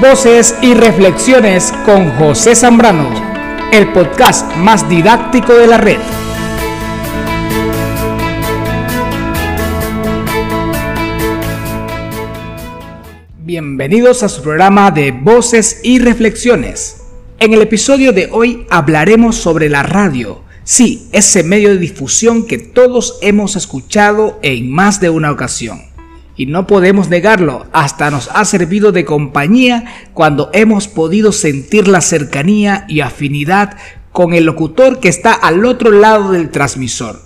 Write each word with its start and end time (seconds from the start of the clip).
Voces 0.00 0.54
y 0.60 0.74
reflexiones 0.74 1.72
con 1.86 2.10
José 2.18 2.54
Zambrano, 2.54 3.08
el 3.72 3.92
podcast 3.94 4.54
más 4.56 4.86
didáctico 4.90 5.54
de 5.54 5.66
la 5.66 5.78
red. 5.78 5.96
Bienvenidos 13.38 14.22
a 14.22 14.28
su 14.28 14.42
programa 14.42 14.90
de 14.90 15.12
Voces 15.12 15.80
y 15.82 15.98
Reflexiones. 15.98 17.04
En 17.38 17.54
el 17.54 17.62
episodio 17.62 18.12
de 18.12 18.28
hoy 18.30 18.66
hablaremos 18.68 19.36
sobre 19.36 19.70
la 19.70 19.82
radio. 19.82 20.42
Sí, 20.62 21.08
ese 21.12 21.42
medio 21.42 21.70
de 21.70 21.78
difusión 21.78 22.46
que 22.46 22.58
todos 22.58 23.18
hemos 23.22 23.56
escuchado 23.56 24.38
en 24.42 24.70
más 24.70 25.00
de 25.00 25.08
una 25.08 25.30
ocasión 25.30 25.95
y 26.36 26.46
no 26.46 26.66
podemos 26.66 27.08
negarlo, 27.08 27.66
hasta 27.72 28.10
nos 28.10 28.28
ha 28.32 28.44
servido 28.44 28.92
de 28.92 29.04
compañía 29.04 29.84
cuando 30.12 30.50
hemos 30.52 30.86
podido 30.86 31.32
sentir 31.32 31.88
la 31.88 32.00
cercanía 32.00 32.84
y 32.88 33.00
afinidad 33.00 33.76
con 34.12 34.34
el 34.34 34.44
locutor 34.44 35.00
que 35.00 35.08
está 35.08 35.32
al 35.32 35.64
otro 35.64 35.90
lado 35.90 36.32
del 36.32 36.50
transmisor. 36.50 37.20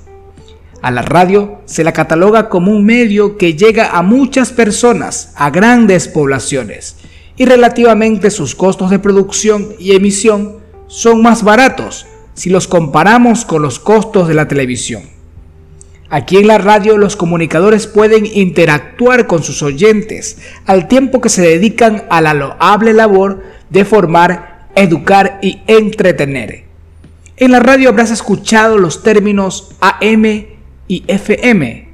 A 0.82 0.90
la 0.90 1.02
radio 1.02 1.60
se 1.66 1.84
la 1.84 1.92
cataloga 1.92 2.48
como 2.48 2.72
un 2.72 2.84
medio 2.84 3.36
que 3.36 3.54
llega 3.54 3.96
a 3.96 4.02
muchas 4.02 4.50
personas, 4.50 5.32
a 5.36 5.50
grandes 5.50 6.08
poblaciones, 6.08 6.96
y 7.36 7.44
relativamente 7.44 8.30
sus 8.30 8.54
costos 8.54 8.90
de 8.90 8.98
producción 8.98 9.68
y 9.78 9.92
emisión 9.92 10.58
son 10.86 11.22
más 11.22 11.42
baratos 11.42 12.06
si 12.34 12.48
los 12.48 12.66
comparamos 12.66 13.44
con 13.44 13.62
los 13.62 13.78
costos 13.78 14.28
de 14.28 14.34
la 14.34 14.48
televisión. 14.48 15.19
Aquí 16.12 16.38
en 16.38 16.48
la 16.48 16.58
radio 16.58 16.98
los 16.98 17.14
comunicadores 17.14 17.86
pueden 17.86 18.26
interactuar 18.26 19.28
con 19.28 19.44
sus 19.44 19.62
oyentes 19.62 20.38
al 20.66 20.88
tiempo 20.88 21.20
que 21.20 21.28
se 21.28 21.42
dedican 21.42 22.02
a 22.10 22.20
la 22.20 22.34
loable 22.34 22.92
labor 22.92 23.44
de 23.70 23.84
formar, 23.84 24.66
educar 24.74 25.38
y 25.40 25.60
entretener. 25.68 26.64
En 27.36 27.52
la 27.52 27.60
radio 27.60 27.90
habrás 27.90 28.10
escuchado 28.10 28.76
los 28.76 29.04
términos 29.04 29.70
AM 29.80 30.24
y 30.88 31.04
FM. 31.06 31.88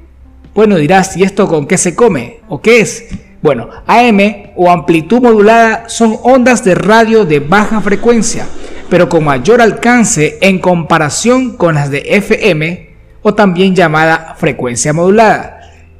Bueno, 0.55 0.77
dirás, 0.77 1.15
¿y 1.15 1.21
esto 1.21 1.47
con 1.47 1.67
qué 1.67 1.77
se 1.77 1.93
come? 1.93 2.39
¿O 2.49 2.59
qué 2.59 2.79
es? 2.79 3.05
Bueno, 3.43 3.69
AM 3.85 4.19
o 4.55 4.71
amplitud 4.71 5.21
modulada 5.21 5.89
son 5.89 6.17
ondas 6.23 6.63
de 6.63 6.73
radio 6.73 7.23
de 7.23 7.39
baja 7.39 7.81
frecuencia, 7.81 8.47
pero 8.89 9.09
con 9.09 9.23
mayor 9.25 9.61
alcance 9.61 10.39
en 10.41 10.57
comparación 10.57 11.55
con 11.55 11.75
las 11.75 11.91
de 11.91 11.99
FM 11.99 12.86
o 13.27 13.33
también 13.33 13.75
llamada 13.75 14.35
frecuencia 14.37 14.93
modulada, 14.93 15.59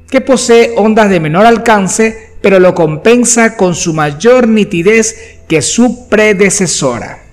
que 0.09 0.22
posee 0.22 0.73
ondas 0.78 1.09
de 1.09 1.20
menor 1.20 1.45
alcance, 1.45 2.36
pero 2.42 2.59
lo 2.59 2.73
compensa 2.73 3.58
con 3.58 3.75
su 3.75 3.94
mayor 3.94 4.47
nitidez 4.47 5.42
que 5.48 5.61
su 5.61 6.08
predecesora. 6.08 7.23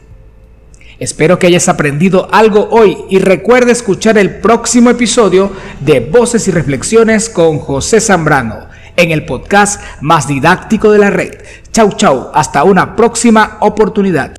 Espero 0.98 1.38
que 1.38 1.46
hayas 1.46 1.68
aprendido 1.68 2.28
algo 2.32 2.68
hoy 2.70 2.96
y 3.08 3.18
recuerda 3.18 3.70
escuchar 3.70 4.18
el 4.18 4.36
próximo 4.40 4.90
episodio 4.90 5.52
de 5.80 6.00
Voces 6.00 6.48
y 6.48 6.50
Reflexiones 6.50 7.28
con 7.28 7.58
José 7.58 8.00
Zambrano 8.00 8.66
en 8.96 9.12
el 9.12 9.24
podcast 9.24 9.80
más 10.00 10.26
didáctico 10.26 10.90
de 10.90 10.98
la 10.98 11.10
red. 11.10 11.34
Chau 11.72 11.92
chau, 11.92 12.30
hasta 12.34 12.64
una 12.64 12.96
próxima 12.96 13.58
oportunidad. 13.60 14.34